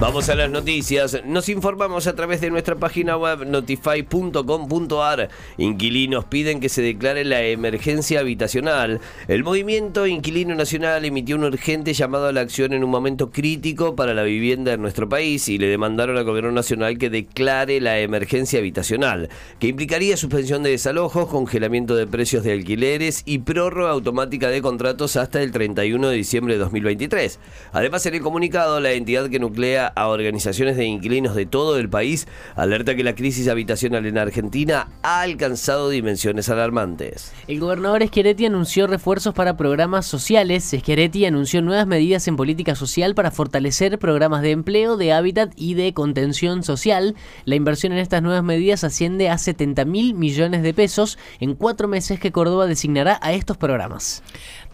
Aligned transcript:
Vamos 0.00 0.28
a 0.28 0.34
las 0.34 0.50
noticias. 0.50 1.22
Nos 1.24 1.48
informamos 1.48 2.06
a 2.06 2.14
través 2.14 2.40
de 2.40 2.50
nuestra 2.50 2.76
página 2.76 3.16
web 3.16 3.46
notify.com.ar. 3.46 5.30
Inquilinos 5.56 6.24
piden 6.26 6.60
que 6.60 6.68
se 6.68 6.82
declare 6.82 7.24
la 7.24 7.42
emergencia 7.42 8.20
habitacional. 8.20 9.00
El 9.28 9.44
movimiento 9.44 10.06
Inquilino 10.06 10.54
Nacional 10.54 11.04
emitió 11.04 11.36
un 11.36 11.44
urgente 11.44 11.94
llamado 11.94 12.26
a 12.26 12.32
la 12.32 12.42
acción 12.42 12.72
en 12.72 12.84
un 12.84 12.90
momento 12.90 13.30
crítico 13.30 13.96
para 13.96 14.14
la 14.14 14.24
vivienda 14.24 14.72
en 14.72 14.82
nuestro 14.82 15.08
país 15.08 15.48
y 15.48 15.58
le 15.58 15.68
demandaron 15.68 16.18
al 16.18 16.24
gobierno 16.24 16.52
nacional 16.52 16.98
que 16.98 17.08
declare 17.08 17.80
la 17.80 17.98
emergencia 18.00 18.58
habitacional, 18.58 19.30
que 19.58 19.68
implicaría 19.68 20.16
suspensión 20.16 20.62
de 20.62 20.70
desalojos, 20.70 21.28
congelamiento 21.28 21.94
de 21.94 22.06
precios 22.06 22.44
de 22.44 22.52
alquileres 22.52 23.22
y 23.24 23.38
prórroga 23.38 23.92
automática 23.92 24.50
de 24.50 24.60
contratos 24.60 25.16
hasta 25.16 25.40
el 25.40 25.50
31 25.50 26.08
de 26.08 26.16
diciembre 26.16 26.54
de 26.54 26.60
2023. 26.60 27.38
Además, 27.72 28.04
en 28.04 28.14
el 28.14 28.20
comunicado, 28.20 28.80
la 28.80 28.92
entidad 28.92 29.30
que 29.30 29.38
nuclea 29.38 29.63
a 29.64 30.08
organizaciones 30.08 30.76
de 30.76 30.84
inquilinos 30.84 31.34
de 31.34 31.46
todo 31.46 31.78
el 31.78 31.88
país, 31.88 32.28
alerta 32.54 32.94
que 32.94 33.04
la 33.04 33.14
crisis 33.14 33.48
habitacional 33.48 34.06
en 34.06 34.18
Argentina 34.18 34.88
ha 35.02 35.22
alcanzado 35.22 35.88
dimensiones 35.88 36.48
alarmantes. 36.48 37.32
El 37.48 37.60
gobernador 37.60 38.06
Schiaretti 38.06 38.46
anunció 38.46 38.86
refuerzos 38.86 39.34
para 39.34 39.56
programas 39.56 40.06
sociales. 40.06 40.64
Schiaretti 40.64 41.24
anunció 41.26 41.62
nuevas 41.62 41.86
medidas 41.86 42.28
en 42.28 42.36
política 42.36 42.74
social 42.74 43.14
para 43.14 43.30
fortalecer 43.30 43.98
programas 43.98 44.42
de 44.42 44.50
empleo, 44.50 44.96
de 44.96 45.12
hábitat 45.12 45.52
y 45.56 45.74
de 45.74 45.94
contención 45.94 46.62
social. 46.62 47.14
La 47.44 47.54
inversión 47.54 47.92
en 47.92 47.98
estas 47.98 48.22
nuevas 48.22 48.44
medidas 48.44 48.84
asciende 48.84 49.28
a 49.30 49.38
70 49.38 49.84
mil 49.84 50.14
millones 50.14 50.62
de 50.62 50.74
pesos 50.74 51.18
en 51.40 51.54
cuatro 51.54 51.88
meses 51.88 52.20
que 52.20 52.32
Córdoba 52.32 52.66
designará 52.66 53.18
a 53.22 53.32
estos 53.32 53.56
programas. 53.56 54.22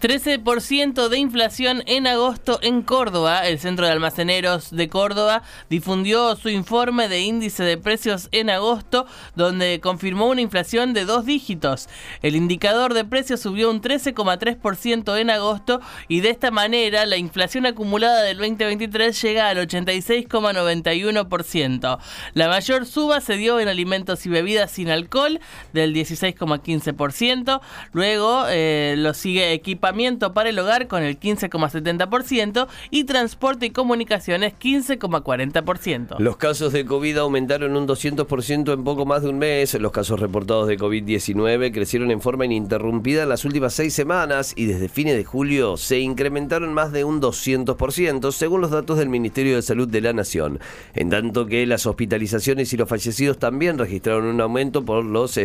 13% 0.01 1.09
de 1.11 1.19
inflación 1.19 1.83
en 1.85 2.07
agosto 2.07 2.59
en 2.63 2.81
Córdoba. 2.81 3.47
El 3.47 3.59
Centro 3.59 3.85
de 3.85 3.93
Almaceneros 3.93 4.71
de 4.71 4.89
Córdoba 4.89 5.43
difundió 5.69 6.37
su 6.37 6.49
informe 6.49 7.11
de 7.11 7.21
índice 7.21 7.65
de 7.65 7.77
precios 7.77 8.31
en 8.33 8.49
agosto, 8.49 9.05
donde 9.37 9.79
confirmó 9.81 10.29
una 10.29 10.41
inflación 10.41 10.95
de 10.95 11.05
dos 11.05 11.27
dígitos. 11.27 11.91
El 12.23 12.35
indicador 12.35 12.95
de 12.95 13.05
precios 13.05 13.41
subió 13.41 13.71
un 13.71 13.83
13,3% 13.83 15.21
en 15.21 15.29
agosto 15.29 15.83
y 16.09 16.21
de 16.21 16.31
esta 16.31 16.51
manera 16.51 17.05
la 17.05 17.19
inflación 17.19 17.67
acumulada 17.67 18.23
del 18.23 18.39
2023 18.39 19.21
llega 19.21 19.51
al 19.51 19.59
86,91%. 19.59 21.99
La 22.33 22.49
mayor 22.49 22.87
suba 22.87 23.21
se 23.21 23.37
dio 23.37 23.61
en 23.61 23.69
alimentos 23.69 24.25
y 24.25 24.31
bebidas 24.31 24.71
sin 24.71 24.89
alcohol 24.89 25.41
del 25.75 25.95
16,15%. 25.95 27.61
Luego 27.93 28.45
eh, 28.49 28.95
lo 28.97 29.13
sigue 29.13 29.53
equipa 29.53 29.90
para 30.33 30.49
el 30.49 30.59
hogar 30.59 30.87
con 30.87 31.03
el 31.03 31.19
15,70% 31.19 32.69
y 32.91 33.05
transporte 33.05 33.67
y 33.67 33.71
comunicaciones 33.71 34.55
15,40%. 34.61 36.19
Los 36.19 36.37
casos 36.37 36.73
de 36.73 36.85
COVID 36.85 37.19
aumentaron 37.19 37.77
un 37.77 37.87
200% 37.87 38.73
en 38.73 38.85
poco 38.85 39.05
más 39.05 39.23
de 39.23 39.29
un 39.29 39.39
mes. 39.39 39.75
Los 39.75 39.93
casos 39.93 40.21
reportados 40.21 40.69
de 40.69 40.79
COVID-19 40.79 41.73
crecieron 41.73 42.11
en 42.11 42.21
forma 42.21 42.45
ininterrumpida 42.45 43.25
en 43.25 43.29
las 43.29 43.45
últimas 43.45 43.75
seis 43.75 43.93
semanas 43.93 44.53
y 44.57 44.67
desde 44.67 44.89
fines 44.89 45.17
de 45.17 45.25
julio 45.25 45.77
se 45.77 45.99
incrementaron 45.99 46.73
más 46.73 46.93
de 46.93 47.05
un 47.05 47.21
200% 47.21 48.33
según 48.33 48.61
los 48.61 48.71
datos 48.71 48.99
del 48.99 49.09
Ministerio 49.09 49.57
de 49.57 49.63
Salud 49.63 49.89
de 49.89 50.01
la 50.01 50.13
Nación. 50.13 50.61
En 50.95 51.11
tanto 51.11 51.47
que 51.47 51.67
las 51.67 51.87
hospitalizaciones 51.87 52.73
y 52.73 52.77
los 52.77 52.89
fallecidos 52.89 53.39
también 53.39 53.77
registraron 53.77 54.27
un 54.27 54.41
aumento 54.41 54.85
por, 54.85 55.05
los 55.05 55.39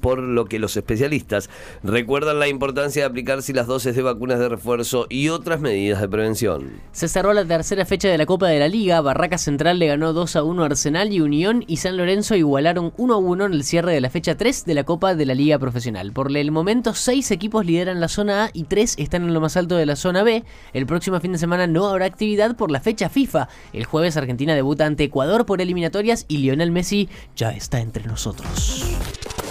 por 0.00 0.18
lo 0.18 0.46
que 0.46 0.58
los 0.58 0.76
especialistas 0.76 1.50
recuerdan 1.82 2.38
la 2.38 2.48
importancia 2.48 3.02
de 3.02 3.08
aplicarse 3.08 3.52
las 3.52 3.66
dos 3.66 3.79
de 3.84 4.02
vacunas 4.02 4.38
de 4.38 4.48
refuerzo 4.48 5.06
y 5.08 5.30
otras 5.30 5.60
medidas 5.60 6.00
de 6.00 6.08
prevención. 6.08 6.70
Se 6.92 7.08
cerró 7.08 7.32
la 7.32 7.44
tercera 7.44 7.86
fecha 7.86 8.08
de 8.08 8.18
la 8.18 8.26
Copa 8.26 8.48
de 8.48 8.58
la 8.58 8.68
Liga. 8.68 9.00
Barraca 9.00 9.38
Central 9.38 9.78
le 9.78 9.86
ganó 9.86 10.12
2 10.12 10.36
a 10.36 10.42
1 10.42 10.62
a 10.62 10.66
Arsenal 10.66 11.12
y 11.12 11.20
Unión 11.20 11.64
y 11.66 11.78
San 11.78 11.96
Lorenzo 11.96 12.34
igualaron 12.36 12.92
1 12.98 13.14
a 13.14 13.16
1 13.16 13.46
en 13.46 13.52
el 13.54 13.64
cierre 13.64 13.92
de 13.92 14.00
la 14.00 14.10
fecha 14.10 14.36
3 14.36 14.66
de 14.66 14.74
la 14.74 14.84
Copa 14.84 15.14
de 15.14 15.26
la 15.26 15.34
Liga 15.34 15.58
Profesional. 15.58 16.12
Por 16.12 16.36
el 16.36 16.50
momento, 16.50 16.94
6 16.94 17.30
equipos 17.30 17.64
lideran 17.64 18.00
la 18.00 18.08
zona 18.08 18.44
A 18.44 18.50
y 18.52 18.64
3 18.64 18.96
están 18.98 19.24
en 19.24 19.32
lo 19.32 19.40
más 19.40 19.56
alto 19.56 19.76
de 19.76 19.86
la 19.86 19.96
zona 19.96 20.22
B. 20.22 20.44
El 20.74 20.86
próximo 20.86 21.18
fin 21.20 21.32
de 21.32 21.38
semana 21.38 21.66
no 21.66 21.88
habrá 21.88 22.04
actividad 22.04 22.56
por 22.56 22.70
la 22.70 22.80
fecha 22.80 23.08
FIFA. 23.08 23.48
El 23.72 23.84
jueves 23.86 24.16
Argentina 24.16 24.54
debuta 24.54 24.86
ante 24.86 25.04
Ecuador 25.04 25.46
por 25.46 25.60
eliminatorias 25.60 26.26
y 26.28 26.38
Lionel 26.38 26.70
Messi 26.70 27.08
ya 27.34 27.50
está 27.50 27.80
entre 27.80 28.04
nosotros. 28.04 28.84